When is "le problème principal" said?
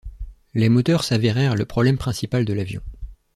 1.55-2.43